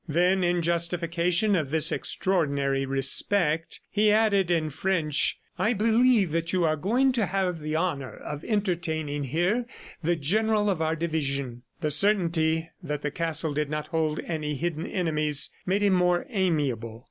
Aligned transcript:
Then, 0.07 0.43
in 0.43 0.63
justification 0.63 1.55
of 1.55 1.69
this 1.69 1.91
extraordinary 1.91 2.87
respect, 2.87 3.81
he 3.87 4.11
added 4.11 4.49
in 4.49 4.71
French: 4.71 5.37
"I 5.59 5.73
believe 5.73 6.31
that 6.31 6.51
you 6.51 6.63
are 6.65 6.75
going 6.75 7.11
to 7.11 7.27
have 7.27 7.59
the 7.59 7.75
honor 7.75 8.15
of 8.17 8.43
entertaining 8.43 9.25
here 9.25 9.65
the 10.01 10.15
general 10.15 10.71
of 10.71 10.81
our 10.81 10.95
division." 10.95 11.61
The 11.81 11.91
certainty 11.91 12.67
that 12.81 13.03
the 13.03 13.11
castle 13.11 13.53
did 13.53 13.69
not 13.69 13.89
hold 13.89 14.19
any 14.25 14.55
hidden 14.55 14.87
enemies 14.87 15.51
made 15.67 15.83
him 15.83 15.93
more 15.93 16.25
amiable. 16.31 16.99